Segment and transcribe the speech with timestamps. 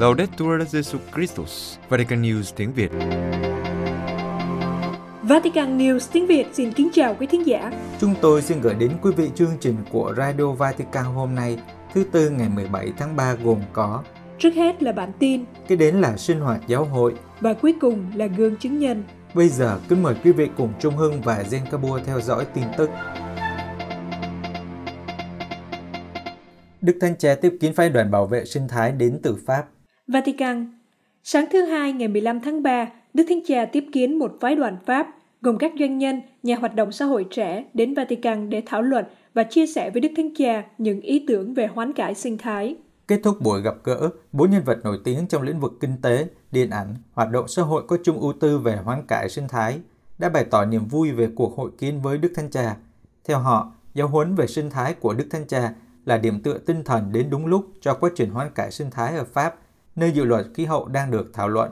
[0.00, 2.90] Laudetur Jesu Christus, Vatican News tiếng Việt.
[5.22, 7.72] Vatican News tiếng Việt xin kính chào quý thính giả.
[8.00, 11.58] Chúng tôi xin gửi đến quý vị chương trình của Radio Vatican hôm nay,
[11.94, 14.02] thứ tư ngày 17 tháng 3 gồm có
[14.38, 17.14] Trước hết là bản tin, Kế đến là sinh hoạt giáo hội.
[17.40, 19.04] và cuối cùng là gương chứng nhân.
[19.34, 22.64] Bây giờ kính mời quý vị cùng Trung Hưng và Zen Kabua theo dõi tin
[22.76, 22.90] tức.
[26.80, 29.66] Đức Thánh Cha tiếp kiến phái đoàn bảo vệ sinh thái đến từ Pháp.
[30.12, 30.72] Vatican
[31.24, 34.76] Sáng thứ Hai ngày 15 tháng 3, Đức Thánh Cha tiếp kiến một phái đoàn
[34.86, 35.06] Pháp
[35.42, 39.04] gồm các doanh nhân, nhà hoạt động xã hội trẻ đến Vatican để thảo luận
[39.34, 42.76] và chia sẻ với Đức Thánh Cha những ý tưởng về hoán cải sinh thái.
[43.08, 46.26] Kết thúc buổi gặp gỡ, bốn nhân vật nổi tiếng trong lĩnh vực kinh tế,
[46.52, 49.78] điện ảnh, hoạt động xã hội có chung ưu tư về hoán cải sinh thái,
[50.18, 52.76] đã bày tỏ niềm vui về cuộc hội kiến với Đức Thánh Cha.
[53.24, 55.72] Theo họ, giáo huấn về sinh thái của Đức Thánh Cha
[56.04, 59.16] là điểm tựa tinh thần đến đúng lúc cho quá trình hoán cải sinh thái
[59.16, 59.54] ở Pháp,
[59.96, 61.70] nơi dự luật khí hậu đang được thảo luận.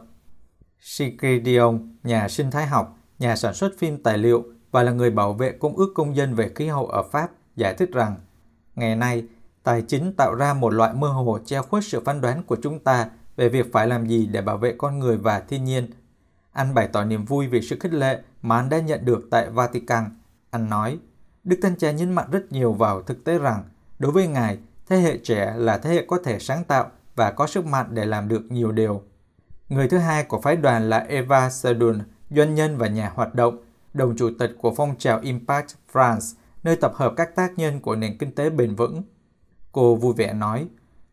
[0.80, 5.10] Sigrid Dion, nhà sinh thái học, nhà sản xuất phim tài liệu và là người
[5.10, 8.16] bảo vệ công ước công dân về khí hậu ở Pháp, giải thích rằng,
[8.74, 9.24] ngày nay,
[9.62, 12.78] tài chính tạo ra một loại mơ hồ che khuất sự phán đoán của chúng
[12.78, 15.90] ta về việc phải làm gì để bảo vệ con người và thiên nhiên.
[16.52, 19.50] Anh bày tỏ niềm vui vì sự khích lệ mà anh đã nhận được tại
[19.50, 20.04] Vatican.
[20.50, 20.98] Anh nói,
[21.44, 23.62] Đức Thánh Cha nhấn mạnh rất nhiều vào thực tế rằng,
[23.98, 27.46] đối với Ngài, thế hệ trẻ là thế hệ có thể sáng tạo và có
[27.46, 29.02] sức mạnh để làm được nhiều điều.
[29.68, 31.98] Người thứ hai của phái đoàn là Eva Sedun,
[32.30, 33.58] doanh nhân và nhà hoạt động,
[33.94, 37.96] đồng chủ tịch của phong trào Impact France, nơi tập hợp các tác nhân của
[37.96, 39.02] nền kinh tế bền vững.
[39.72, 40.68] Cô vui vẻ nói,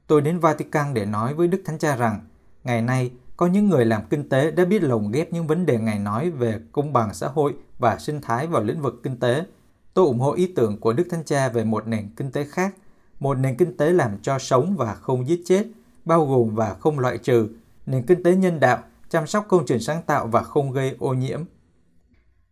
[0.07, 2.19] tôi đến Vatican để nói với Đức Thánh Cha rằng,
[2.63, 5.77] ngày nay có những người làm kinh tế đã biết lồng ghép những vấn đề
[5.77, 9.45] Ngài nói về công bằng xã hội và sinh thái vào lĩnh vực kinh tế.
[9.93, 12.75] Tôi ủng hộ ý tưởng của Đức Thánh Cha về một nền kinh tế khác,
[13.19, 15.65] một nền kinh tế làm cho sống và không giết chết,
[16.05, 17.47] bao gồm và không loại trừ,
[17.85, 21.13] nền kinh tế nhân đạo, chăm sóc công trình sáng tạo và không gây ô
[21.13, 21.43] nhiễm.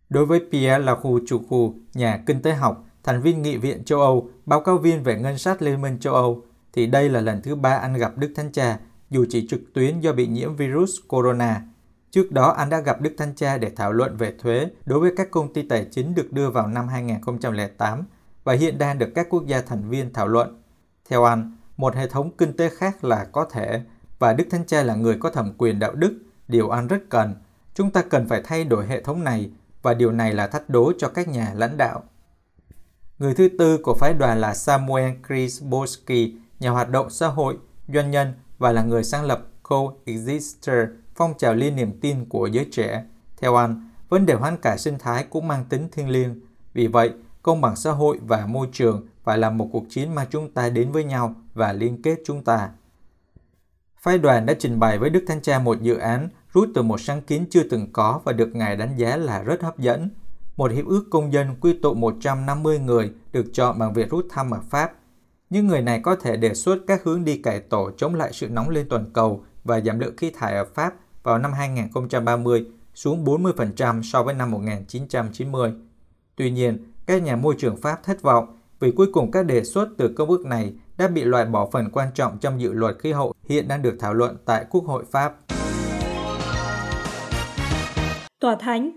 [0.10, 4.62] Đối với Pierre Lacroixouchou, nhà kinh tế học, thành viên Nghị viện châu Âu, báo
[4.62, 7.76] cáo viên về ngân sách Liên minh châu Âu, thì đây là lần thứ ba
[7.76, 8.80] anh gặp Đức Thánh Cha,
[9.10, 11.62] dù chỉ trực tuyến do bị nhiễm virus corona.
[12.12, 15.14] Trước đó, anh đã gặp Đức Thánh Cha để thảo luận về thuế đối với
[15.18, 18.04] các công ty tài chính được đưa vào năm 2008
[18.44, 20.62] và hiện đang được các quốc gia thành viên thảo luận.
[21.10, 23.82] Theo anh, một hệ thống kinh tế khác là có thể
[24.20, 27.36] và Đức Thánh Cha là người có thẩm quyền đạo đức, điều anh rất cần.
[27.74, 29.52] Chúng ta cần phải thay đổi hệ thống này
[29.82, 32.04] và điều này là thách đố cho các nhà lãnh đạo.
[33.20, 37.58] Người thứ tư của phái đoàn là Samuel Krisboski, nhà hoạt động xã hội,
[37.88, 42.68] doanh nhân và là người sáng lập Coexister, phong trào liên niềm tin của giới
[42.72, 43.04] trẻ.
[43.38, 46.40] Theo anh, vấn đề hoán cải sinh thái cũng mang tính thiêng liêng.
[46.74, 50.28] Vì vậy, công bằng xã hội và môi trường phải là một cuộc chiến mà
[50.30, 52.70] chúng ta đến với nhau và liên kết chúng ta.
[54.02, 57.02] Phái đoàn đã trình bày với Đức Thánh Cha một dự án rút từ một
[57.02, 60.10] sáng kiến chưa từng có và được Ngài đánh giá là rất hấp dẫn.
[60.58, 64.52] Một hiệp ước công dân quy tụ 150 người được chọn bằng việc rút thăm
[64.52, 64.92] ở Pháp.
[65.50, 68.50] Những người này có thể đề xuất các hướng đi cải tổ chống lại sự
[68.50, 70.94] nóng lên toàn cầu và giảm lượng khí thải ở Pháp
[71.24, 75.74] vào năm 2030 xuống 40% so với năm 1990.
[76.36, 79.90] Tuy nhiên, các nhà môi trường Pháp thất vọng vì cuối cùng các đề xuất
[79.98, 83.12] từ công ước này đã bị loại bỏ phần quan trọng trong dự luật khí
[83.12, 85.36] hậu hiện đang được thảo luận tại Quốc hội Pháp.
[88.40, 88.92] Tòa Thánh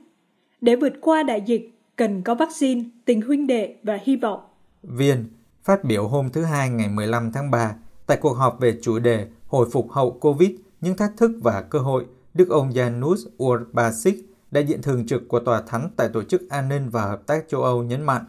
[0.61, 4.41] Để vượt qua đại dịch, cần có vaccine, tình huynh đệ và hy vọng.
[4.83, 5.25] Viên
[5.63, 7.75] phát biểu hôm thứ Hai ngày 15 tháng 3
[8.07, 10.51] tại cuộc họp về chủ đề Hồi phục hậu Covid,
[10.81, 15.41] những thách thức và cơ hội, Đức ông Janusz Urbasic, đại diện thường trực của
[15.41, 18.25] Tòa Thánh tại Tổ chức An ninh và Hợp tác châu Âu nhấn mạnh,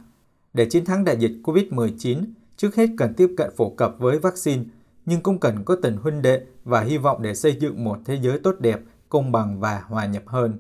[0.54, 2.24] để chiến thắng đại dịch COVID-19,
[2.58, 4.64] trước hết cần tiếp cận phổ cập với vaccine,
[5.06, 8.18] nhưng cũng cần có tình huynh đệ và hy vọng để xây dựng một thế
[8.22, 8.80] giới tốt đẹp,
[9.10, 10.54] công bằng và hòa nhập hơn.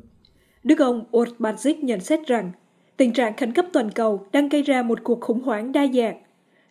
[0.64, 2.52] Đức ông Urbanzik nhận xét rằng
[2.98, 6.22] tình trạng khẩn cấp toàn cầu đang gây ra một cuộc khủng hoảng đa dạng.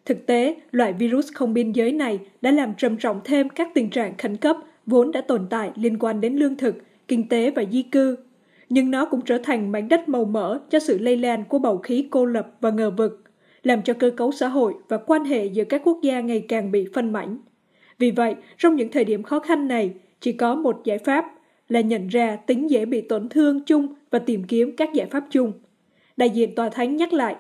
[0.04, 3.90] Thực tế, loại virus không biên giới này đã làm trầm trọng thêm các tình
[3.90, 4.56] trạng khẩn cấp
[4.86, 6.74] vốn đã tồn tại liên quan đến lương thực,
[7.08, 8.16] kinh tế và di cư.
[8.68, 11.78] Nhưng nó cũng trở thành mảnh đất màu mỡ cho sự lây lan của bầu
[11.78, 13.22] khí cô lập và ngờ vực,
[13.62, 16.72] làm cho cơ cấu xã hội và quan hệ giữa các quốc gia ngày càng
[16.72, 17.38] bị phân mảnh.
[17.98, 21.24] Vì vậy, trong những thời điểm khó khăn này, chỉ có một giải pháp
[21.68, 25.24] là nhận ra tính dễ bị tổn thương chung và tìm kiếm các giải pháp
[25.30, 25.52] chung.
[26.16, 27.36] Đại diện Tòa Thánh nhắc lại,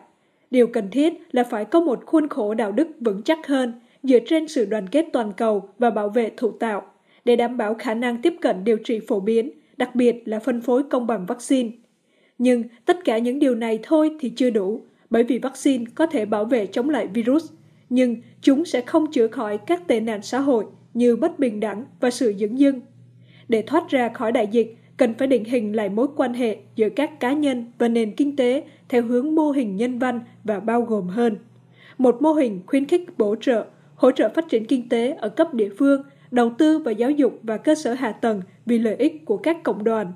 [0.50, 4.18] điều cần thiết là phải có một khuôn khổ đạo đức vững chắc hơn dựa
[4.26, 6.82] trên sự đoàn kết toàn cầu và bảo vệ thụ tạo
[7.24, 10.60] để đảm bảo khả năng tiếp cận điều trị phổ biến, đặc biệt là phân
[10.60, 11.70] phối công bằng vaccine.
[12.38, 16.24] Nhưng tất cả những điều này thôi thì chưa đủ, bởi vì vaccine có thể
[16.24, 17.52] bảo vệ chống lại virus,
[17.90, 20.64] nhưng chúng sẽ không chữa khỏi các tệ nạn xã hội
[20.94, 22.80] như bất bình đẳng và sự dẫn dưng.
[23.48, 26.88] Để thoát ra khỏi đại dịch, cần phải định hình lại mối quan hệ giữa
[26.88, 30.82] các cá nhân và nền kinh tế theo hướng mô hình nhân văn và bao
[30.82, 31.36] gồm hơn.
[31.98, 35.54] Một mô hình khuyến khích bổ trợ, hỗ trợ phát triển kinh tế ở cấp
[35.54, 39.24] địa phương, đầu tư vào giáo dục và cơ sở hạ tầng vì lợi ích
[39.24, 40.12] của các cộng đoàn.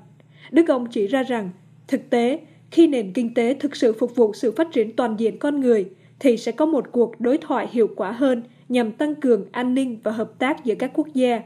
[0.51, 1.49] Đức ông chỉ ra rằng,
[1.87, 2.39] thực tế,
[2.71, 5.89] khi nền kinh tế thực sự phục vụ sự phát triển toàn diện con người,
[6.19, 9.99] thì sẽ có một cuộc đối thoại hiệu quả hơn nhằm tăng cường an ninh
[10.03, 11.41] và hợp tác giữa các quốc gia.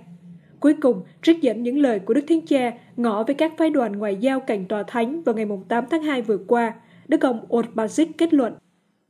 [0.59, 3.91] Cuối cùng, trích dẫn những lời của Đức Thánh Cha ngỏ với các phái đoàn
[3.91, 6.73] ngoại giao cảnh tòa thánh vào ngày 8 tháng 2 vừa qua,
[7.07, 8.53] Đức ông Orbazik kết luận,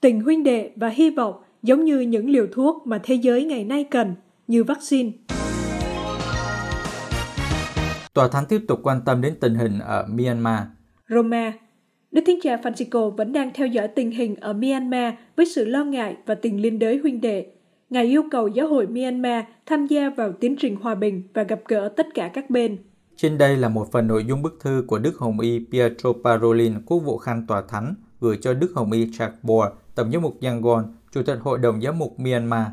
[0.01, 3.63] tình huynh đệ và hy vọng giống như những liều thuốc mà thế giới ngày
[3.63, 4.13] nay cần,
[4.47, 5.11] như vaccine.
[8.15, 10.59] Tòa thánh tiếp tục quan tâm đến tình hình ở Myanmar.
[11.09, 11.53] Roma
[12.11, 15.83] Đức Thánh Cha Francisco vẫn đang theo dõi tình hình ở Myanmar với sự lo
[15.83, 17.45] ngại và tình liên đới huynh đệ.
[17.89, 21.59] Ngài yêu cầu giáo hội Myanmar tham gia vào tiến trình hòa bình và gặp
[21.67, 22.77] gỡ tất cả các bên.
[23.15, 26.73] Trên đây là một phần nội dung bức thư của Đức Hồng Y Pietro Parolin,
[26.85, 29.65] quốc vụ khanh tòa thánh, gửi cho Đức Hồng Y Chakbor,
[29.95, 32.67] Tổng giám mục Yangon, Chủ tịch Hội đồng Giám mục Myanmar.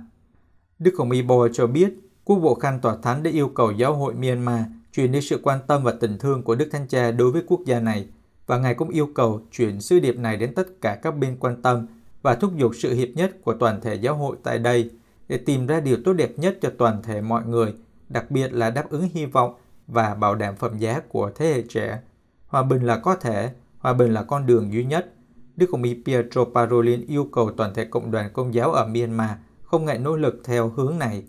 [0.79, 1.95] Đức Hồng Y Bo cho biết,
[2.25, 4.61] quốc vụ khanh tòa thánh đã yêu cầu giáo hội Myanmar
[4.93, 7.61] truyền đi sự quan tâm và tình thương của Đức Thánh Cha đối với quốc
[7.67, 8.09] gia này,
[8.47, 11.63] và Ngài cũng yêu cầu chuyển sứ điệp này đến tất cả các bên quan
[11.63, 11.87] tâm
[12.23, 14.91] và thúc giục sự hiệp nhất của toàn thể giáo hội tại đây
[15.29, 17.75] để tìm ra điều tốt đẹp nhất cho toàn thể mọi người,
[18.09, 19.55] đặc biệt là đáp ứng hy vọng
[19.87, 22.01] và bảo đảm phẩm giá của thế hệ trẻ.
[22.47, 25.15] Hòa bình là có thể, hòa bình là con đường duy nhất.
[25.57, 29.31] Đức Hồng Y Pietro Parolin yêu cầu toàn thể cộng đoàn công giáo ở Myanmar
[29.63, 31.23] không ngại nỗ lực theo hướng này.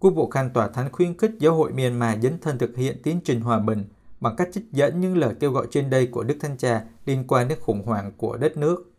[0.00, 3.20] Quốc vụ Khanh Tòa Thánh khuyến khích giáo hội Myanmar dấn thân thực hiện tiến
[3.24, 3.84] trình hòa bình
[4.20, 7.24] bằng cách trích dẫn những lời kêu gọi trên đây của Đức Thánh Cha liên
[7.28, 8.92] quan đến khủng hoảng của đất nước.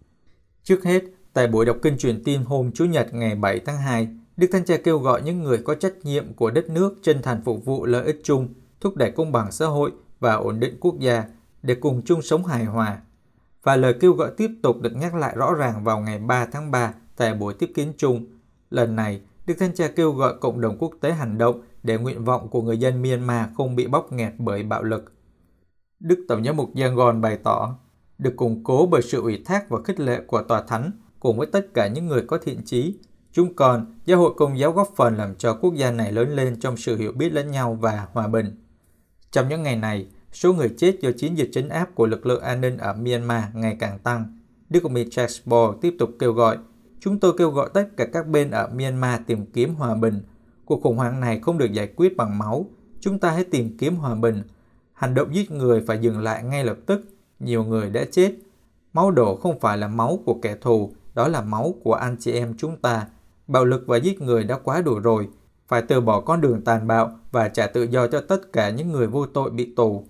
[0.63, 1.04] Trước hết,
[1.34, 4.07] tại buổi đọc kinh truyền tin hôm Chủ nhật ngày 7 tháng 2,
[4.38, 7.42] Đức Thánh Cha kêu gọi những người có trách nhiệm của đất nước chân thành
[7.45, 11.00] phục vụ lợi ích chung, thúc đẩy công bằng xã hội và ổn định quốc
[11.00, 11.24] gia
[11.63, 13.02] để cùng chung sống hài hòa.
[13.63, 16.72] Và lời kêu gọi tiếp tục được nhắc lại rõ ràng vào ngày 3 tháng
[16.72, 18.25] 3 tại buổi tiếp kiến chung.
[18.69, 22.24] Lần này, Đức Thánh Cha kêu gọi cộng đồng quốc tế hành động để nguyện
[22.24, 25.13] vọng của người dân Myanmar không bị bóc nghẹt bởi bạo lực.
[26.00, 27.75] Đức Tổng giám mục Yangon bày tỏ,
[28.18, 31.48] được củng cố bởi sự ủy thác và khích lệ của Tòa Thánh cùng với
[31.48, 33.00] tất cả những người có thiện trí,
[33.31, 36.60] chúng còn giáo hội công giáo góp phần làm cho quốc gia này lớn lên
[36.60, 38.63] trong sự hiểu biết lẫn nhau và hòa bình.
[39.31, 42.44] Trong những ngày này, số người chết do chiến dịch trấn áp của lực lượng
[42.44, 44.38] an ninh ở Myanmar ngày càng tăng.
[44.69, 46.57] Đức Ông Chasbo tiếp tục kêu gọi,
[47.00, 50.22] chúng tôi kêu gọi tất cả các bên ở Myanmar tìm kiếm hòa bình.
[50.66, 52.66] Cuộc khủng hoảng này không được giải quyết bằng máu.
[53.00, 54.42] Chúng ta hãy tìm kiếm hòa bình.
[54.94, 57.01] Hành động giết người phải dừng lại ngay lập tức.
[57.40, 58.31] Nhiều người đã chết.
[58.94, 62.31] Máu đổ không phải là máu của kẻ thù, đó là máu của anh chị
[62.31, 63.07] em chúng ta.
[63.48, 65.28] Bạo lực và giết người đã quá đủ rồi.
[65.68, 68.92] Phải từ bỏ con đường tàn bạo và trả tự do cho tất cả những
[68.92, 70.06] người vô tội bị tù.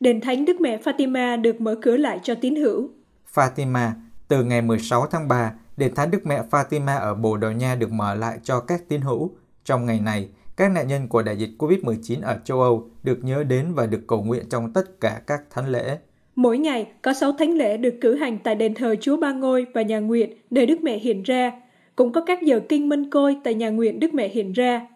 [0.00, 2.90] Đền Thánh Đức Mẹ Fatima được mở cửa lại cho tín hữu.
[3.34, 3.90] Fatima,
[4.28, 7.92] từ ngày 16 tháng 3, Đền Thánh Đức Mẹ Fatima ở Bồ Đào Nha được
[7.92, 9.30] mở lại cho các tín hữu.
[9.64, 13.44] Trong ngày này, các nạn nhân của đại dịch COVID-19 ở châu Âu được nhớ
[13.44, 15.98] đến và được cầu nguyện trong tất cả các thánh lễ.
[16.36, 19.66] Mỗi ngày có 6 thánh lễ được cử hành tại đền thờ Chúa Ba Ngôi
[19.74, 21.52] và nhà nguyện nơi Đức Mẹ hiện ra.
[21.96, 24.86] Cũng có các giờ kinh minh côi tại nhà nguyện Đức Mẹ hiện ra.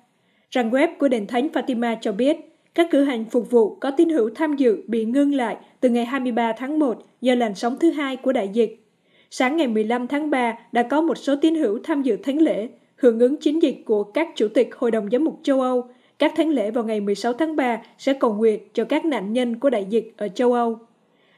[0.51, 4.09] Trang web của đền Thánh Fatima cho biết, các cửa hàng phục vụ có tín
[4.09, 7.91] hữu tham dự bị ngưng lại từ ngày 23 tháng 1 do làn sóng thứ
[7.91, 8.85] hai của đại dịch.
[9.31, 12.69] Sáng ngày 15 tháng 3 đã có một số tín hữu tham dự thánh lễ,
[12.97, 15.85] hưởng ứng chiến dịch của các chủ tịch Hội đồng Giám mục châu Âu.
[16.19, 19.59] Các thánh lễ vào ngày 16 tháng 3 sẽ cầu nguyện cho các nạn nhân
[19.59, 20.79] của đại dịch ở châu Âu.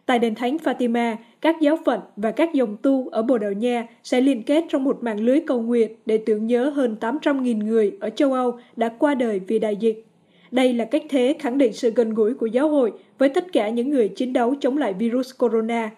[0.07, 3.87] Tại đền thánh Fatima, các giáo phận và các dòng tu ở Bồ Đào Nha
[4.05, 7.93] sẽ liên kết trong một mạng lưới cầu nguyện để tưởng nhớ hơn 800.000 người
[8.01, 10.07] ở châu Âu đã qua đời vì đại dịch.
[10.55, 13.69] Đây là cách thế khẳng định sự gần gũi của giáo hội với tất cả
[13.69, 15.91] những người chiến đấu chống lại virus corona.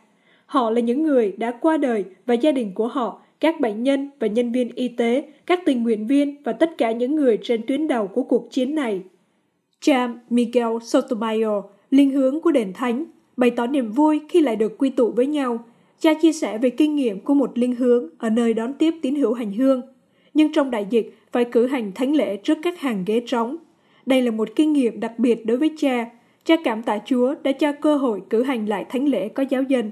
[0.47, 4.11] Họ là những người đã qua đời và gia đình của họ, các bệnh nhân
[4.21, 7.67] và nhân viên y tế, các tình nguyện viên và tất cả những người trên
[7.67, 9.01] tuyến đầu của cuộc chiến này.
[9.81, 13.05] Cha Miguel Sotomayor, linh hướng của đền thánh,
[13.37, 15.65] bày tỏ niềm vui khi lại được quy tụ với nhau.
[16.01, 19.15] Cha chia sẻ về kinh nghiệm của một linh hướng ở nơi đón tiếp tín
[19.15, 19.83] hữu hành hương.
[20.35, 23.57] Nhưng trong đại dịch, phải cử hành thánh lễ trước các hàng ghế trống.
[24.07, 26.07] Đây là một kinh nghiệm đặc biệt đối với cha.
[26.45, 29.63] Cha cảm tạ Chúa đã cho cơ hội cử hành lại thánh lễ có giáo
[29.63, 29.91] dân.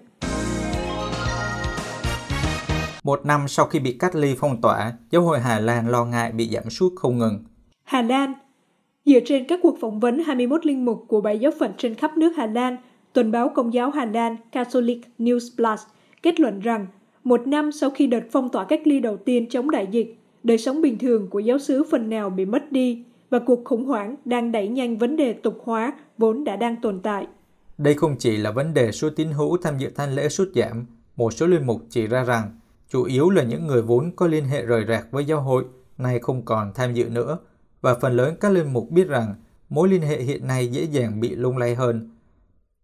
[3.04, 6.33] Một năm sau khi bị cách ly phong tỏa, giáo hội Hà Lan lo ngại
[6.33, 7.44] bị giảm sút không ngừng.
[7.85, 8.33] Hà Lan
[9.04, 12.16] Dựa trên các cuộc phỏng vấn 21 linh mục của bảy giáo phận trên khắp
[12.16, 12.76] nước Hà Lan,
[13.12, 15.80] tuần báo Công giáo Hà Lan Catholic News Plus
[16.23, 16.87] kết luận rằng
[17.25, 20.59] một năm sau khi đợt phong tỏa cách ly đầu tiên chống đại dịch, đời
[20.59, 23.04] sống bình thường của giáo xứ phần nào bị mất đi
[23.35, 27.00] và cuộc khủng hoảng đang đẩy nhanh vấn đề tục hóa vốn đã đang tồn
[27.00, 27.26] tại.
[27.79, 30.87] Đây không chỉ là vấn đề số tín hữu tham dự thanh lễ sút giảm,
[31.17, 34.45] một số linh mục chỉ ra rằng chủ yếu là những người vốn có liên
[34.45, 35.64] hệ rời rạc với giáo hội
[35.99, 37.38] nay không còn tham dự nữa
[37.81, 39.35] và phần lớn các linh mục biết rằng
[39.69, 42.11] mối liên hệ hiện nay dễ dàng bị lung lay hơn.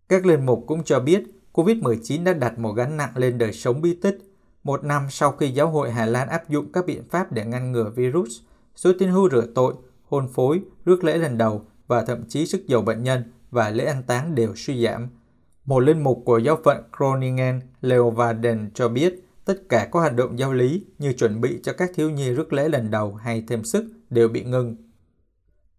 [0.08, 3.80] Các linh mục cũng cho biết COVID-19 đã đặt một gánh nặng lên đời sống
[3.82, 4.18] bi tích.
[4.64, 7.72] Một năm sau khi giáo hội Hà Lan áp dụng các biện pháp để ngăn
[7.72, 8.40] ngừa virus,
[8.76, 9.74] số tín hữu rửa tội,
[10.10, 13.84] hôn phối, rước lễ lần đầu và thậm chí sức dầu bệnh nhân và lễ
[13.84, 15.08] an táng đều suy giảm.
[15.64, 20.38] Một linh mục của giáo phận Groningen, Leeuwarden cho biết tất cả các hoạt động
[20.38, 23.64] giáo lý như chuẩn bị cho các thiếu nhi rước lễ lần đầu hay thêm
[23.64, 24.76] sức đều bị ngừng.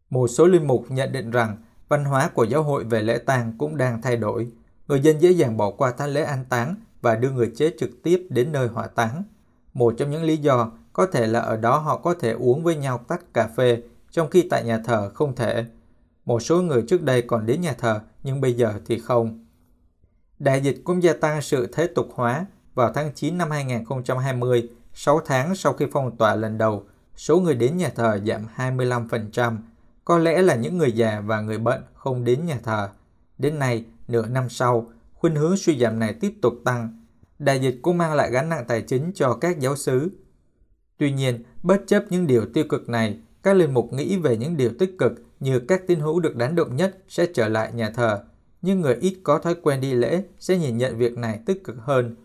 [0.10, 1.58] Một số linh mục nhận định rằng
[1.88, 4.52] văn hóa của giáo hội về lễ tang cũng đang thay đổi.
[4.88, 7.90] Người dân dễ dàng bỏ qua tang lễ an táng và đưa người chết trực
[8.04, 9.24] tiếp đến nơi hỏa táng.
[9.74, 12.76] Một trong những lý do có thể là ở đó họ có thể uống với
[12.76, 13.82] nhau tách cà phê,
[14.12, 15.66] trong khi tại nhà thờ không thể.
[16.26, 19.46] Một số người trước đây còn đến nhà thờ, nhưng bây giờ thì không.
[20.40, 22.46] Đại dịch cũng gia tăng sự thế tục hóa.
[22.74, 27.56] Vào tháng 9 năm 2020, 6 tháng sau khi phong tỏa lần đầu, số người
[27.56, 29.58] đến nhà thờ giảm 25%.
[30.06, 32.90] Có lẽ là những người già và người bệnh không đến nhà thờ.
[33.38, 37.06] Đến nay, nửa năm sau, khuynh hướng suy giảm này tiếp tục tăng.
[37.40, 40.10] Đại dịch cũng mang lại gánh nặng tài chính cho các giáo sứ.
[40.98, 44.58] Tuy nhiên, bất chấp những điều tiêu cực này, các linh mục nghĩ về những
[44.58, 47.90] điều tích cực như các tín hữu được đánh động nhất sẽ trở lại nhà
[47.90, 48.24] thờ.
[48.62, 51.76] Nhưng người ít có thói quen đi lễ sẽ nhìn nhận việc này tích cực
[51.80, 52.16] hơn.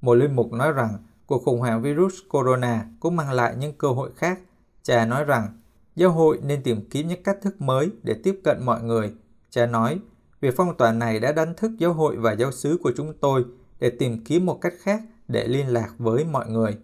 [0.00, 3.88] Một linh mục nói rằng cuộc khủng hoảng virus corona cũng mang lại những cơ
[3.88, 4.40] hội khác.
[4.82, 5.48] Cha nói rằng
[5.96, 9.12] giáo hội nên tìm kiếm những cách thức mới để tiếp cận mọi người.
[9.50, 9.98] Cha nói,
[10.40, 13.44] việc phong tỏa này đã đánh thức giáo hội và giáo xứ của chúng tôi
[13.80, 16.76] để tìm kiếm một cách khác để liên lạc với mọi người.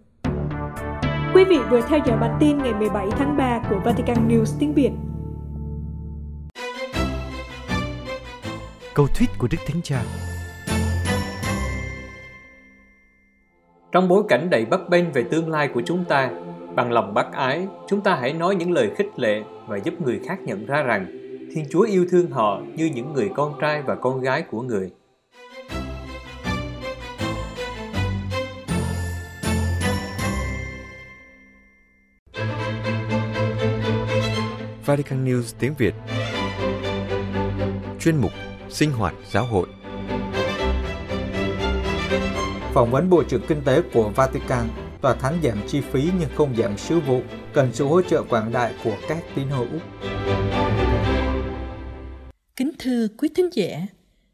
[1.35, 4.73] Quý vị vừa theo dõi bản tin ngày 17 tháng 3 của Vatican News tiếng
[4.73, 4.91] Việt.
[8.93, 10.03] Câu thuyết của Đức Thánh Cha
[13.91, 16.31] Trong bối cảnh đầy bấp bênh về tương lai của chúng ta,
[16.75, 20.19] bằng lòng bác ái, chúng ta hãy nói những lời khích lệ và giúp người
[20.27, 21.05] khác nhận ra rằng
[21.55, 24.91] Thiên Chúa yêu thương họ như những người con trai và con gái của người.
[34.85, 35.93] Vatican News tiếng Việt
[37.99, 38.31] Chuyên mục
[38.69, 39.67] Sinh hoạt giáo hội
[42.73, 44.69] Phỏng vấn Bộ trưởng Kinh tế của Vatican,
[45.01, 47.21] tòa thánh giảm chi phí nhưng không giảm sứ vụ,
[47.53, 49.67] cần sự hỗ trợ quảng đại của các tín hữu.
[52.55, 53.81] Kính thưa quý thính giả,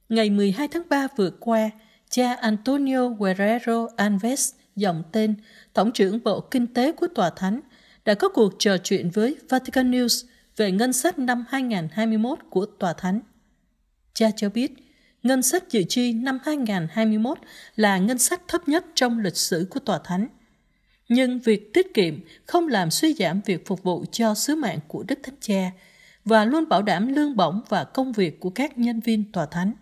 [0.10, 1.70] ngày 12 tháng 3 vừa qua,
[2.10, 5.36] cha Antonio Guerrero Alves, dòng tên,
[5.74, 7.60] Tổng trưởng Bộ Kinh tế của Tòa Thánh,
[8.06, 10.26] đã có cuộc trò chuyện với Vatican News
[10.60, 13.20] về ngân sách năm 2021 của Tòa Thánh.
[14.14, 14.74] Cha cho biết,
[15.24, 17.38] ngân sách dự chi năm 2021
[17.76, 20.28] là ngân sách thấp nhất trong lịch sử của Tòa Thánh.
[21.10, 25.04] Nhưng việc tiết kiệm không làm suy giảm việc phục vụ cho sứ mạng của
[25.04, 25.72] Đức Thánh Cha
[26.26, 29.74] và luôn bảo đảm lương bổng và công việc của các nhân viên Tòa Thánh.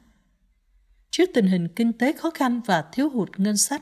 [1.11, 3.81] Trước tình hình kinh tế khó khăn và thiếu hụt ngân sách,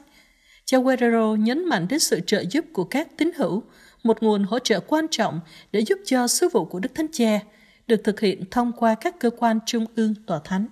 [0.65, 3.63] cha Guerrero nhấn mạnh đến sự trợ giúp của các tín hữu,
[4.05, 5.39] một nguồn hỗ trợ quan trọng
[5.71, 7.39] để giúp cho sứ vụ của Đức Thánh Cha
[7.87, 10.65] được thực hiện thông qua các cơ quan trung ương Tòa Thánh.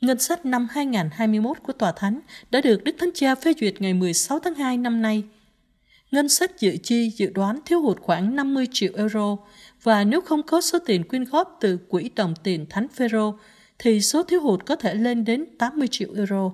[0.00, 3.94] Ngân sách năm 2021 của Tòa Thánh đã được Đức Thánh Cha phê duyệt ngày
[3.94, 5.22] 16 tháng 2 năm nay.
[6.10, 9.36] Ngân sách dự chi dự đoán thiếu hụt khoảng 50 triệu euro
[9.82, 13.34] và nếu không có số tiền quyên góp từ Quỹ đồng tiền Thánh Phêrô
[13.78, 16.50] thì số thiếu hụt có thể lên đến 80 triệu euro.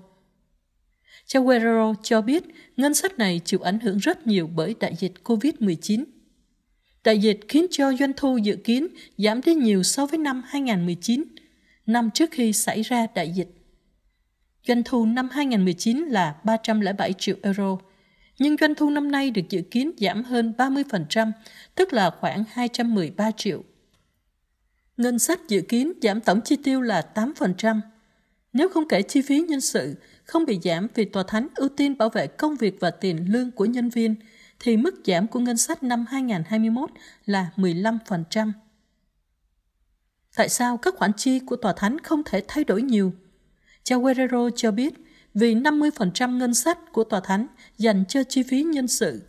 [1.26, 2.44] Cha Guerrero cho biết
[2.76, 6.04] ngân sách này chịu ảnh hưởng rất nhiều bởi đại dịch COVID-19.
[7.04, 8.86] Đại dịch khiến cho doanh thu dự kiến
[9.18, 11.24] giảm đi nhiều so với năm 2019,
[11.86, 13.48] năm trước khi xảy ra đại dịch.
[14.68, 17.78] Doanh thu năm 2019 là 307 triệu euro,
[18.38, 21.32] nhưng doanh thu năm nay được dự kiến giảm hơn 30%,
[21.74, 23.64] tức là khoảng 213 triệu.
[24.96, 27.80] Ngân sách dự kiến giảm tổng chi tiêu là 8%.
[28.52, 31.98] Nếu không kể chi phí nhân sự, không bị giảm vì tòa thánh ưu tiên
[31.98, 34.14] bảo vệ công việc và tiền lương của nhân viên,
[34.60, 36.90] thì mức giảm của ngân sách năm 2021
[37.26, 38.52] là 15%.
[40.36, 43.12] Tại sao các khoản chi của tòa thánh không thể thay đổi nhiều?
[43.82, 44.94] Cha Guerrero cho biết
[45.34, 47.46] vì 50% ngân sách của tòa thánh
[47.78, 49.22] dành cho chi phí nhân sự.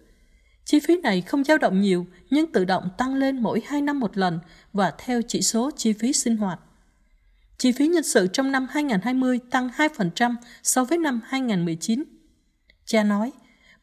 [0.65, 3.99] Chi phí này không dao động nhiều nhưng tự động tăng lên mỗi 2 năm
[3.99, 4.39] một lần
[4.73, 6.59] và theo chỉ số chi phí sinh hoạt.
[7.57, 12.03] Chi phí nhân sự trong năm 2020 tăng 2% so với năm 2019.
[12.85, 13.31] Cha nói,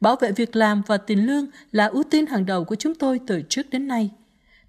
[0.02, 3.20] Bảo vệ việc làm và tiền lương là ưu tiên hàng đầu của chúng tôi
[3.26, 4.10] từ trước đến nay.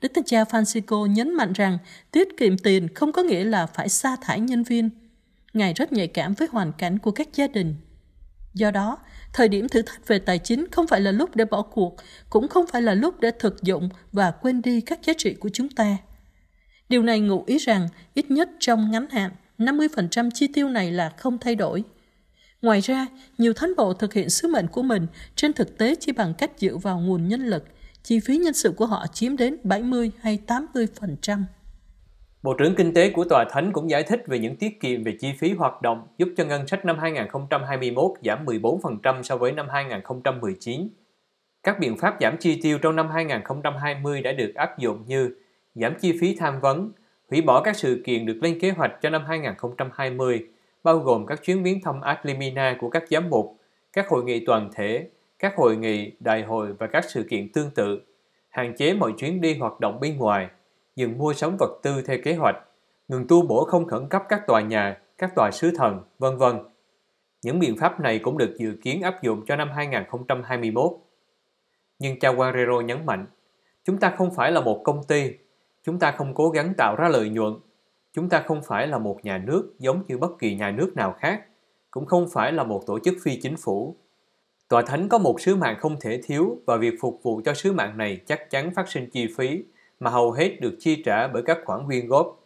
[0.01, 1.77] Đức Thánh Cha Francisco nhấn mạnh rằng
[2.11, 4.89] tiết kiệm tiền không có nghĩa là phải sa thải nhân viên.
[5.53, 7.75] Ngài rất nhạy cảm với hoàn cảnh của các gia đình.
[8.53, 8.97] Do đó,
[9.33, 11.95] thời điểm thử thách về tài chính không phải là lúc để bỏ cuộc,
[12.29, 15.49] cũng không phải là lúc để thực dụng và quên đi các giá trị của
[15.53, 15.97] chúng ta.
[16.89, 21.09] Điều này ngụ ý rằng, ít nhất trong ngắn hạn, 50% chi tiêu này là
[21.09, 21.83] không thay đổi.
[22.61, 26.11] Ngoài ra, nhiều thánh bộ thực hiện sứ mệnh của mình trên thực tế chỉ
[26.11, 27.65] bằng cách dựa vào nguồn nhân lực,
[28.03, 31.43] chi phí nhân sự của họ chiếm đến 70 hay 80%.
[32.43, 35.17] Bộ trưởng Kinh tế của Tòa Thánh cũng giải thích về những tiết kiệm về
[35.19, 39.67] chi phí hoạt động giúp cho ngân sách năm 2021 giảm 14% so với năm
[39.69, 40.89] 2019.
[41.63, 45.29] Các biện pháp giảm chi tiêu trong năm 2020 đã được áp dụng như
[45.75, 46.91] giảm chi phí tham vấn,
[47.29, 50.47] hủy bỏ các sự kiện được lên kế hoạch cho năm 2020,
[50.83, 53.57] bao gồm các chuyến viếng thăm ad limina của các giám mục,
[53.93, 55.07] các hội nghị toàn thể,
[55.39, 58.01] các hội nghị, đại hội và các sự kiện tương tự,
[58.49, 60.47] hạn chế mọi chuyến đi hoạt động bên ngoài,
[60.95, 62.55] dừng mua sắm vật tư theo kế hoạch,
[63.07, 66.59] ngừng tu bổ không khẩn cấp các tòa nhà, các tòa sứ thần, vân vân.
[67.41, 70.91] Những biện pháp này cũng được dự kiến áp dụng cho năm 2021.
[71.99, 73.25] Nhưng Chaguarero nhấn mạnh,
[73.83, 75.31] chúng ta không phải là một công ty,
[75.83, 77.53] chúng ta không cố gắng tạo ra lợi nhuận,
[78.13, 81.15] chúng ta không phải là một nhà nước giống như bất kỳ nhà nước nào
[81.19, 81.43] khác,
[81.91, 83.95] cũng không phải là một tổ chức phi chính phủ.
[84.67, 87.71] Tòa Thánh có một sứ mạng không thể thiếu và việc phục vụ cho sứ
[87.71, 89.63] mạng này chắc chắn phát sinh chi phí
[89.99, 92.39] mà hầu hết được chi trả bởi các khoản quyên góp.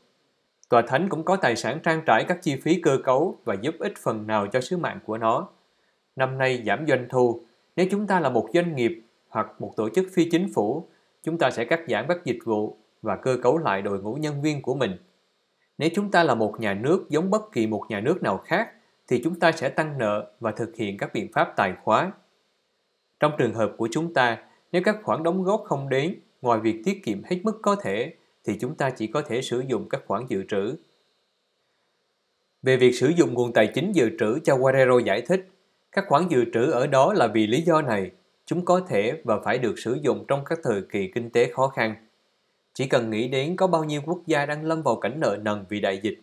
[0.69, 3.75] Tòa Thánh cũng có tài sản trang trải các chi phí cơ cấu và giúp
[3.79, 5.47] ích phần nào cho sứ mạng của nó.
[6.15, 7.41] Năm nay giảm doanh thu,
[7.75, 10.87] nếu chúng ta là một doanh nghiệp hoặc một tổ chức phi chính phủ,
[11.23, 14.41] chúng ta sẽ cắt giảm các dịch vụ và cơ cấu lại đội ngũ nhân
[14.41, 14.91] viên của mình.
[15.77, 18.69] Nếu chúng ta là một nhà nước giống bất kỳ một nhà nước nào khác,
[19.07, 22.11] thì chúng ta sẽ tăng nợ và thực hiện các biện pháp tài khóa.
[23.19, 24.37] Trong trường hợp của chúng ta,
[24.71, 28.13] nếu các khoản đóng góp không đến, ngoài việc tiết kiệm hết mức có thể,
[28.43, 30.75] thì chúng ta chỉ có thể sử dụng các khoản dự trữ.
[32.61, 35.47] Về việc sử dụng nguồn tài chính dự trữ cho Guerrero giải thích,
[35.91, 38.11] các khoản dự trữ ở đó là vì lý do này,
[38.45, 41.67] chúng có thể và phải được sử dụng trong các thời kỳ kinh tế khó
[41.67, 41.95] khăn.
[42.77, 45.65] Chỉ cần nghĩ đến có bao nhiêu quốc gia đang lâm vào cảnh nợ nần
[45.69, 46.19] vì đại dịch.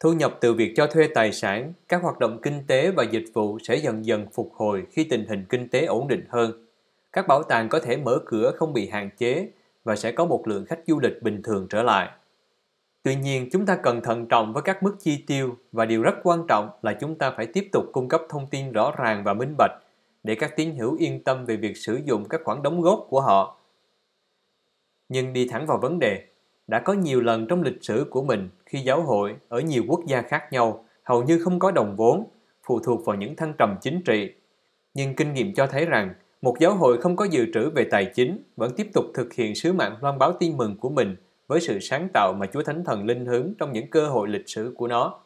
[0.00, 3.24] Thu nhập từ việc cho thuê tài sản, các hoạt động kinh tế và dịch
[3.34, 6.66] vụ sẽ dần dần phục hồi khi tình hình kinh tế ổn định hơn.
[7.12, 9.48] Các bảo tàng có thể mở cửa không bị hạn chế
[9.84, 12.08] và sẽ có một lượng khách du lịch bình thường trở lại.
[13.02, 16.14] Tuy nhiên, chúng ta cần thận trọng với các mức chi tiêu và điều rất
[16.22, 19.34] quan trọng là chúng ta phải tiếp tục cung cấp thông tin rõ ràng và
[19.34, 19.72] minh bạch
[20.22, 23.20] để các tín hữu yên tâm về việc sử dụng các khoản đóng góp của
[23.20, 23.61] họ.
[25.12, 26.24] Nhưng đi thẳng vào vấn đề,
[26.66, 30.00] đã có nhiều lần trong lịch sử của mình khi giáo hội ở nhiều quốc
[30.06, 32.24] gia khác nhau hầu như không có đồng vốn,
[32.62, 34.32] phụ thuộc vào những thăng trầm chính trị.
[34.94, 38.04] Nhưng kinh nghiệm cho thấy rằng một giáo hội không có dự trữ về tài
[38.04, 41.60] chính vẫn tiếp tục thực hiện sứ mạng loan báo tin mừng của mình với
[41.60, 44.74] sự sáng tạo mà Chúa Thánh Thần linh hướng trong những cơ hội lịch sử
[44.76, 45.20] của nó.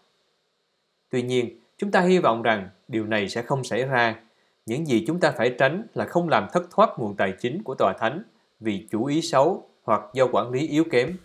[1.10, 4.20] Tuy nhiên, chúng ta hy vọng rằng điều này sẽ không xảy ra.
[4.66, 7.74] Những gì chúng ta phải tránh là không làm thất thoát nguồn tài chính của
[7.74, 8.22] Tòa Thánh
[8.60, 11.16] vì chủ ý xấu hoặc do quản lý yếu kém.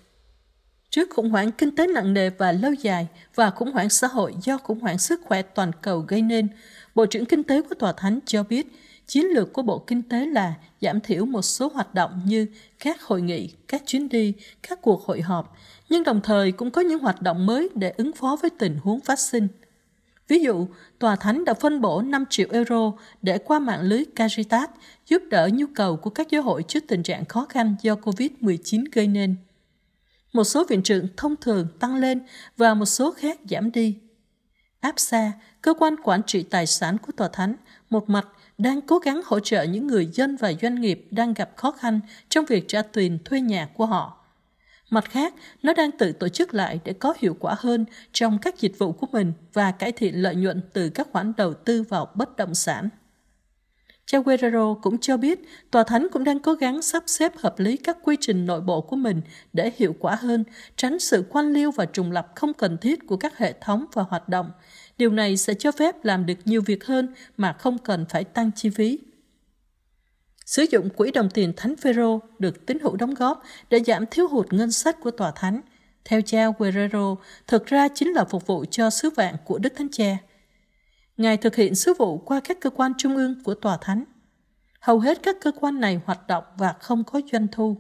[0.90, 4.36] Trước khủng hoảng kinh tế nặng nề và lâu dài và khủng hoảng xã hội
[4.42, 6.48] do khủng hoảng sức khỏe toàn cầu gây nên,
[6.96, 8.68] Bộ trưởng Kinh tế của Tòa Thánh cho biết
[9.08, 12.46] chiến lược của Bộ Kinh tế là giảm thiểu một số hoạt động như
[12.80, 14.34] các hội nghị, các chuyến đi,
[14.68, 15.58] các cuộc hội họp,
[15.90, 19.00] nhưng đồng thời cũng có những hoạt động mới để ứng phó với tình huống
[19.00, 19.48] phát sinh.
[20.32, 20.68] Ví dụ,
[21.00, 22.92] Tòa Thánh đã phân bổ 5 triệu euro
[23.22, 24.70] để qua mạng lưới Caritas
[25.08, 28.86] giúp đỡ nhu cầu của các giáo hội trước tình trạng khó khăn do COVID-19
[28.92, 29.36] gây nên.
[30.34, 32.22] Một số viện trưởng thông thường tăng lên
[32.58, 33.98] và một số khác giảm đi.
[34.80, 37.56] APSA, cơ quan quản trị tài sản của Tòa Thánh,
[37.90, 41.52] một mặt đang cố gắng hỗ trợ những người dân và doanh nghiệp đang gặp
[41.56, 44.21] khó khăn trong việc trả tiền thuê nhà của họ.
[44.92, 48.60] Mặt khác, nó đang tự tổ chức lại để có hiệu quả hơn trong các
[48.60, 52.12] dịch vụ của mình và cải thiện lợi nhuận từ các khoản đầu tư vào
[52.16, 52.90] bất động sản.
[54.06, 55.40] Cha Guerrero cũng cho biết
[55.72, 58.82] Tòa Thánh cũng đang cố gắng sắp xếp hợp lý các quy trình nội bộ
[58.82, 59.22] của mình
[59.54, 60.44] để hiệu quả hơn,
[60.76, 64.04] tránh sự quan liêu và trùng lập không cần thiết của các hệ thống và
[64.04, 64.52] hoạt động.
[64.98, 68.52] Điều này sẽ cho phép làm được nhiều việc hơn mà không cần phải tăng
[68.56, 69.00] chi phí.
[70.52, 74.28] Sử dụng quỹ đồng tiền Thánh Phêrô được tín hữu đóng góp để giảm thiếu
[74.28, 75.62] hụt ngân sách của Tòa Thánh.
[76.06, 77.16] Theo cha Guerrero,
[77.48, 80.18] thực ra chính là phục vụ cho sứ vạn của Đức Thánh Cha.
[81.18, 84.04] Ngài thực hiện sứ vụ qua các cơ quan trung ương của Tòa Thánh.
[84.80, 87.78] Hầu hết các cơ quan này hoạt động và không có doanh thu.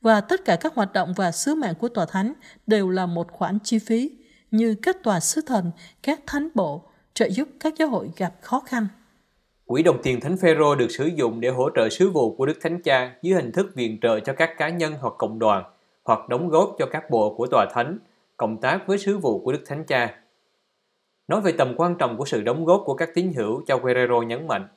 [0.00, 2.32] Và tất cả các hoạt động và sứ mạng của Tòa Thánh
[2.66, 4.10] đều là một khoản chi phí,
[4.50, 5.70] như các tòa sứ thần,
[6.02, 8.86] các thánh bộ, trợ giúp các giáo hội gặp khó khăn.
[9.70, 12.58] Quỹ đồng tiền Thánh Phêrô được sử dụng để hỗ trợ sứ vụ của Đức
[12.60, 15.64] Thánh Cha dưới hình thức viện trợ cho các cá nhân hoặc cộng đoàn,
[16.04, 17.98] hoặc đóng góp cho các bộ của Tòa Thánh,
[18.36, 20.14] cộng tác với sứ vụ của Đức Thánh Cha.
[21.28, 24.22] Nói về tầm quan trọng của sự đóng góp của các tín hữu, cha Guerrero
[24.22, 24.68] nhấn mạnh,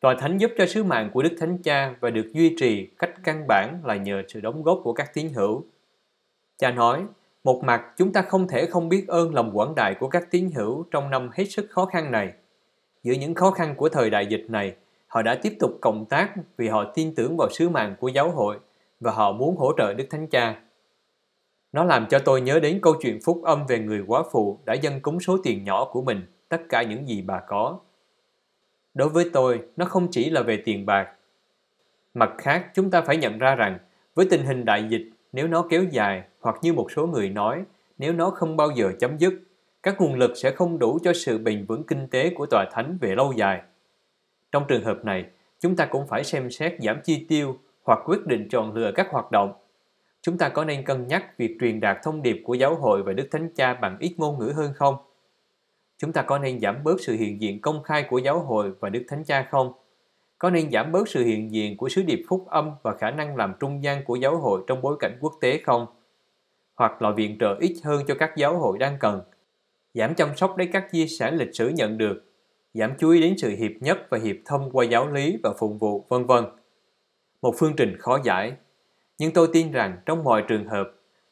[0.00, 3.10] Tòa Thánh giúp cho sứ mạng của Đức Thánh Cha và được duy trì cách
[3.24, 5.64] căn bản là nhờ sự đóng góp của các tín hữu.
[6.58, 7.02] Cha nói,
[7.44, 10.50] một mặt chúng ta không thể không biết ơn lòng quảng đại của các tín
[10.54, 12.32] hữu trong năm hết sức khó khăn này.
[13.04, 14.74] Giữa những khó khăn của thời đại dịch này,
[15.06, 18.30] họ đã tiếp tục cộng tác vì họ tin tưởng vào sứ mạng của giáo
[18.30, 18.58] hội
[19.00, 20.60] và họ muốn hỗ trợ Đức Thánh Cha.
[21.72, 24.74] Nó làm cho tôi nhớ đến câu chuyện phúc âm về người quá phụ đã
[24.74, 27.78] dâng cúng số tiền nhỏ của mình, tất cả những gì bà có.
[28.94, 31.08] Đối với tôi, nó không chỉ là về tiền bạc.
[32.14, 33.78] Mặt khác, chúng ta phải nhận ra rằng,
[34.14, 37.64] với tình hình đại dịch, nếu nó kéo dài, hoặc như một số người nói,
[37.98, 39.34] nếu nó không bao giờ chấm dứt,
[39.84, 42.98] các nguồn lực sẽ không đủ cho sự bền vững kinh tế của tòa thánh
[43.00, 43.62] về lâu dài.
[44.52, 45.24] Trong trường hợp này,
[45.60, 49.08] chúng ta cũng phải xem xét giảm chi tiêu hoặc quyết định chọn lựa các
[49.10, 49.52] hoạt động.
[50.22, 53.12] Chúng ta có nên cân nhắc việc truyền đạt thông điệp của giáo hội và
[53.12, 54.96] Đức Thánh Cha bằng ít ngôn ngữ hơn không?
[55.98, 58.88] Chúng ta có nên giảm bớt sự hiện diện công khai của giáo hội và
[58.88, 59.72] Đức Thánh Cha không?
[60.38, 63.36] Có nên giảm bớt sự hiện diện của sứ điệp phúc âm và khả năng
[63.36, 65.86] làm trung gian của giáo hội trong bối cảnh quốc tế không?
[66.74, 69.20] Hoặc là viện trợ ít hơn cho các giáo hội đang cần?
[69.98, 72.24] Giảm chăm sóc đến các di sản lịch sử nhận được?
[72.74, 75.78] Giảm chú ý đến sự hiệp nhất và hiệp thông qua giáo lý và phụng
[75.78, 76.44] vụ, vân vân.
[77.42, 78.52] Một phương trình khó giải.
[79.18, 80.90] Nhưng tôi tin rằng trong mọi trường hợp,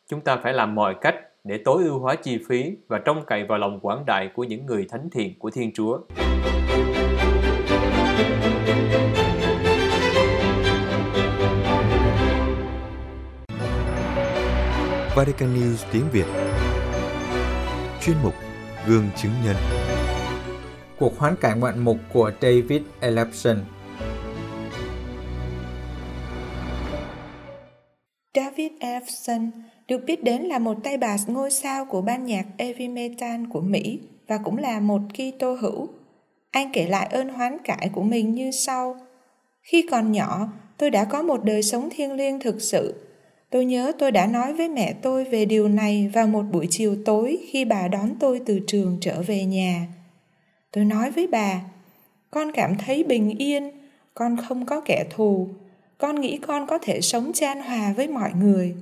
[0.09, 3.44] chúng ta phải làm mọi cách để tối ưu hóa chi phí và trông cậy
[3.44, 5.98] vào lòng quảng đại của những người thánh thiện của Thiên Chúa.
[15.16, 16.27] Vatican News tiếng Việt
[18.01, 18.35] Chuyên mục
[18.87, 19.57] Gương chứng nhân
[20.99, 23.57] Cuộc hoán cải ngoạn mục của David Ellison
[28.35, 29.51] David Ellison
[29.88, 33.61] được biết đến là một tay bass ngôi sao của ban nhạc heavy metal của
[33.61, 35.88] Mỹ và cũng là một Kitô hữu.
[36.51, 38.97] Anh kể lại ơn hoán cải của mình như sau.
[39.62, 42.95] Khi còn nhỏ, tôi đã có một đời sống thiêng liêng thực sự.
[43.52, 46.96] Tôi nhớ tôi đã nói với mẹ tôi về điều này vào một buổi chiều
[47.04, 49.86] tối khi bà đón tôi từ trường trở về nhà.
[50.72, 51.60] Tôi nói với bà,
[52.30, 53.70] con cảm thấy bình yên,
[54.14, 55.48] con không có kẻ thù,
[55.98, 58.74] con nghĩ con có thể sống chan hòa với mọi người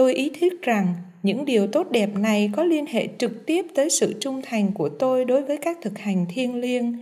[0.00, 3.90] tôi ý thức rằng những điều tốt đẹp này có liên hệ trực tiếp tới
[3.90, 6.94] sự trung thành của tôi đối với các thực hành thiêng liêng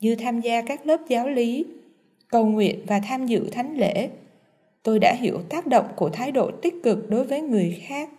[0.00, 1.64] như tham gia các lớp giáo lý
[2.28, 4.08] cầu nguyện và tham dự thánh lễ
[4.82, 8.10] tôi đã hiểu tác động của thái độ tích cực đối với người khác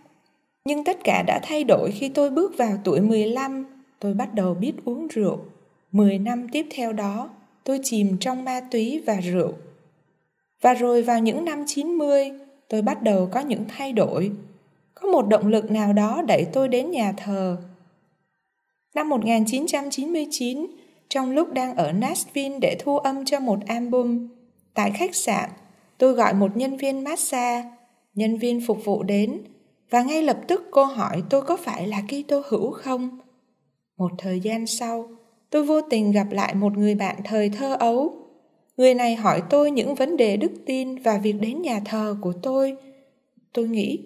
[0.65, 3.65] nhưng tất cả đã thay đổi khi tôi bước vào tuổi 15,
[4.00, 5.39] tôi bắt đầu biết uống rượu.
[5.91, 7.30] 10 năm tiếp theo đó,
[7.63, 9.54] tôi chìm trong ma túy và rượu.
[10.62, 12.32] Và rồi vào những năm 90,
[12.67, 14.32] tôi bắt đầu có những thay đổi.
[14.93, 17.58] Có một động lực nào đó đẩy tôi đến nhà thờ.
[18.95, 20.67] Năm 1999,
[21.10, 24.28] trong lúc đang ở Nashville để thu âm cho một album,
[24.74, 25.50] tại khách sạn,
[26.01, 27.69] tôi gọi một nhân viên massage,
[28.15, 29.41] nhân viên phục vụ đến
[29.89, 33.19] và ngay lập tức cô hỏi tôi có phải là Kitô hữu không.
[33.97, 35.09] Một thời gian sau,
[35.49, 38.15] tôi vô tình gặp lại một người bạn thời thơ ấu
[38.77, 42.33] Người này hỏi tôi những vấn đề đức tin và việc đến nhà thờ của
[42.41, 42.77] tôi.
[43.53, 43.99] Tôi nghĩ,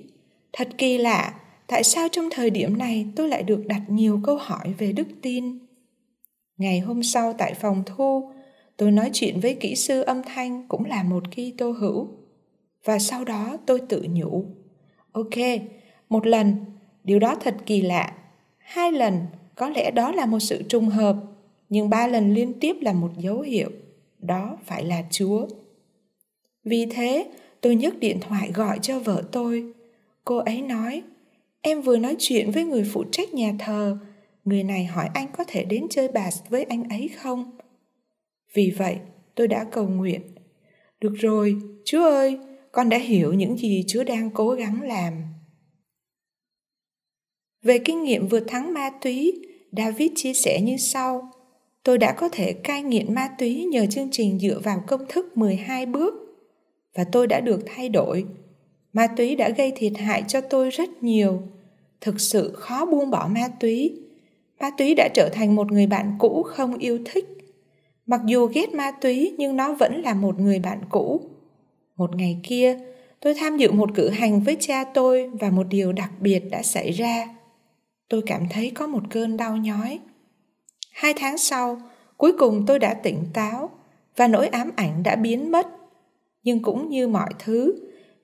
[0.54, 1.34] thật kỳ lạ,
[1.68, 5.08] tại sao trong thời điểm này tôi lại được đặt nhiều câu hỏi về đức
[5.22, 5.60] tin?
[6.58, 8.30] Ngày hôm sau tại phòng thu,
[8.78, 12.08] tôi nói chuyện với kỹ sư âm thanh cũng là một khi tô hữu.
[12.84, 14.46] Và sau đó tôi tự nhủ.
[15.12, 15.38] Ok,
[16.10, 16.56] một lần,
[17.04, 18.14] điều đó thật kỳ lạ.
[18.58, 19.20] Hai lần,
[19.56, 21.16] có lẽ đó là một sự trùng hợp,
[21.70, 23.70] nhưng ba lần liên tiếp là một dấu hiệu
[24.20, 25.48] đó phải là Chúa.
[26.64, 27.26] Vì thế,
[27.62, 29.74] tôi nhấc điện thoại gọi cho vợ tôi.
[30.26, 31.02] Cô ấy nói,
[31.62, 33.98] em vừa nói chuyện với người phụ trách nhà thờ,
[34.46, 37.58] người này hỏi anh có thể đến chơi bass với anh ấy không?
[38.56, 38.98] Vì vậy,
[39.36, 40.22] tôi đã cầu nguyện.
[41.02, 42.38] Được rồi, Chúa ơi,
[42.72, 45.14] con đã hiểu những gì Chúa đang cố gắng làm.
[47.62, 49.42] Về kinh nghiệm vượt thắng ma túy,
[49.72, 51.32] David chia sẻ như sau.
[51.84, 55.38] Tôi đã có thể cai nghiện ma túy nhờ chương trình dựa vào công thức
[55.38, 56.14] 12 bước
[56.96, 58.26] và tôi đã được thay đổi.
[58.94, 61.42] Ma túy đã gây thiệt hại cho tôi rất nhiều.
[62.02, 64.02] Thực sự khó buông bỏ ma túy.
[64.60, 67.35] Ma túy đã trở thành một người bạn cũ không yêu thích.
[68.06, 71.22] Mặc dù ghét ma túy nhưng nó vẫn là một người bạn cũ.
[71.98, 72.80] Một ngày kia,
[73.20, 76.64] tôi tham dự một cử hành với cha tôi và một điều đặc biệt đã
[76.64, 77.28] xảy ra.
[78.10, 80.00] Tôi cảm thấy có một cơn đau nhói.
[80.92, 81.82] Hai tháng sau,
[82.18, 83.70] cuối cùng tôi đã tỉnh táo
[84.16, 85.68] và nỗi ám ảnh đã biến mất.
[86.44, 87.76] Nhưng cũng như mọi thứ,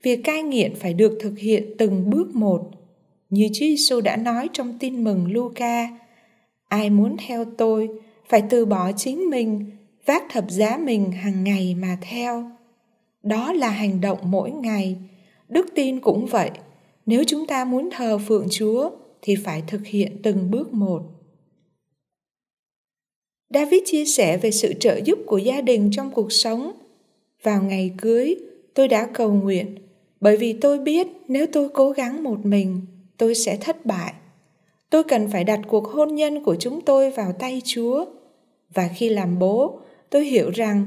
[0.04, 2.72] việc cai nghiện phải được thực hiện từng bước một.
[3.30, 5.90] Như Chúa Giêsu đã nói trong tin mừng Luca,
[6.68, 7.90] ai muốn theo tôi
[8.32, 9.72] phải từ bỏ chính mình,
[10.06, 12.52] vác thập giá mình hàng ngày mà theo.
[13.24, 14.98] Đó là hành động mỗi ngày.
[15.50, 16.50] Đức tin cũng vậy.
[17.06, 18.90] Nếu chúng ta muốn thờ phượng Chúa
[19.22, 21.02] thì phải thực hiện từng bước một.
[23.50, 26.72] David chia sẻ về sự trợ giúp của gia đình trong cuộc sống.
[27.44, 28.36] Vào ngày cưới,
[28.74, 29.76] tôi đã cầu nguyện
[30.22, 32.82] bởi vì tôi biết nếu tôi cố gắng một mình,
[33.18, 34.14] tôi sẽ thất bại.
[34.90, 38.06] Tôi cần phải đặt cuộc hôn nhân của chúng tôi vào tay Chúa.
[38.74, 39.80] Và khi làm bố,
[40.10, 40.86] tôi hiểu rằng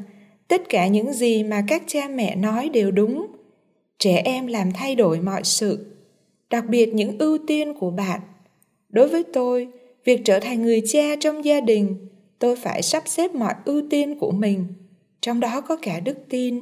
[0.49, 3.27] tất cả những gì mà các cha mẹ nói đều đúng.
[3.99, 5.87] Trẻ em làm thay đổi mọi sự,
[6.51, 8.20] đặc biệt những ưu tiên của bạn.
[8.88, 9.68] Đối với tôi,
[10.05, 11.97] việc trở thành người cha trong gia đình
[12.38, 14.66] tôi phải sắp xếp mọi ưu tiên của mình
[15.20, 16.61] trong đó có cả đức tin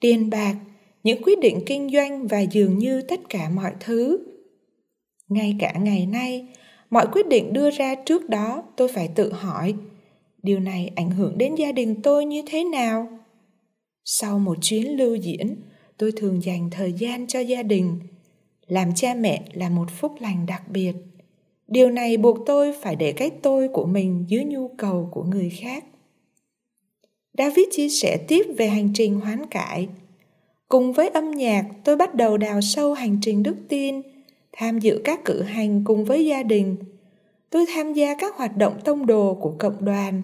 [0.00, 0.54] tiền bạc
[1.02, 4.18] những quyết định kinh doanh và dường như tất cả mọi thứ
[5.28, 6.46] ngay cả ngày nay
[6.90, 9.74] mọi quyết định đưa ra trước đó tôi phải tự hỏi
[10.44, 13.08] điều này ảnh hưởng đến gia đình tôi như thế nào?
[14.04, 15.56] Sau một chuyến lưu diễn,
[15.96, 17.98] tôi thường dành thời gian cho gia đình.
[18.66, 20.92] Làm cha mẹ là một phúc lành đặc biệt.
[21.68, 25.50] Điều này buộc tôi phải để cái tôi của mình dưới nhu cầu của người
[25.50, 25.84] khác.
[27.38, 29.88] David chia sẻ tiếp về hành trình hoán cải.
[30.68, 34.02] Cùng với âm nhạc, tôi bắt đầu đào sâu hành trình đức tin,
[34.52, 36.76] tham dự các cử hành cùng với gia đình
[37.54, 40.22] tôi tham gia các hoạt động tông đồ của cộng đoàn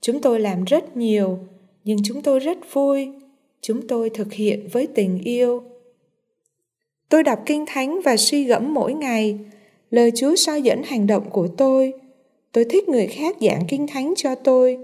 [0.00, 1.38] chúng tôi làm rất nhiều
[1.84, 3.08] nhưng chúng tôi rất vui
[3.60, 5.62] chúng tôi thực hiện với tình yêu
[7.08, 9.38] tôi đọc kinh thánh và suy gẫm mỗi ngày
[9.90, 11.92] lời Chúa soi dẫn hành động của tôi.
[12.52, 14.78] Tôi thích người khác giảng kinh thánh cho tôi,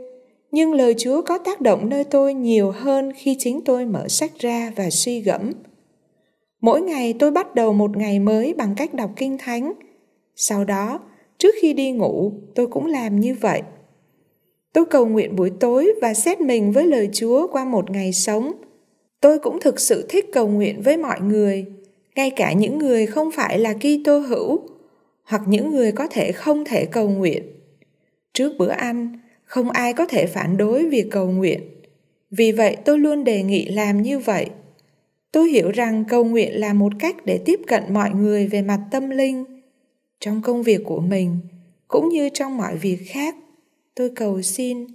[0.50, 4.32] nhưng lời Chúa có tác động nơi tôi nhiều hơn khi chính tôi mở sách
[4.38, 5.52] ra và suy gẫm.
[6.60, 9.72] Mỗi ngày tôi bắt đầu một ngày mới bằng cách đọc kinh thánh.
[10.36, 11.00] Sau đó,
[11.44, 13.62] trước khi đi ngủ, tôi cũng làm như vậy.
[14.72, 18.52] Tôi cầu nguyện buổi tối và xét mình với lời Chúa qua một ngày sống.
[19.20, 21.66] Tôi cũng thực sự thích cầu nguyện với mọi người,
[22.16, 24.60] ngay cả những người không phải là Kitô hữu
[25.24, 27.42] hoặc những người có thể không thể cầu nguyện.
[28.34, 31.60] Trước bữa ăn, không ai có thể phản đối việc cầu nguyện.
[32.30, 34.46] Vì vậy tôi luôn đề nghị làm như vậy.
[35.32, 38.80] Tôi hiểu rằng cầu nguyện là một cách để tiếp cận mọi người về mặt
[38.90, 39.53] tâm linh.
[40.24, 41.38] Trong công việc của mình,
[41.88, 43.36] cũng như trong mọi việc khác,
[43.94, 44.86] tôi cầu xin,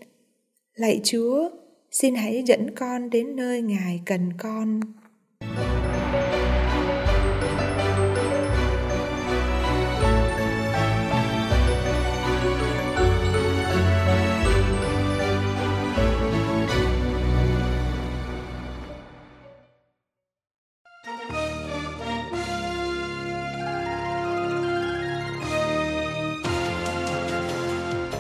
[0.76, 1.50] lạy Chúa,
[1.92, 4.80] xin hãy dẫn con đến nơi Ngài cần con.